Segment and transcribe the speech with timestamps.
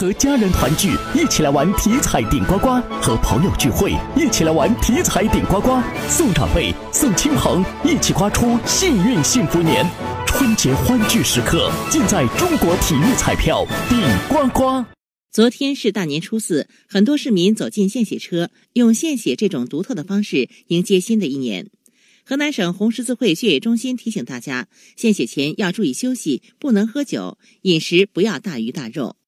[0.00, 2.68] 和家人团聚一起来玩体彩顶呱呱
[3.02, 5.78] 和朋友聚会一起来玩体彩顶呱呱。
[6.08, 9.84] 送长辈送亲朋一起刮出幸运幸福年。
[10.26, 14.82] 春节欢聚时刻尽在中国体育彩票顶呱呱。
[15.30, 21.66] 昨天是大年初四很多市民走进献血车用献血这种独特的方式迎接新的一年。
[22.24, 29.20] 河南省红十字会血液中心提醒大家献血前要注意休息不能喝酒饮食不要大鱼大肉。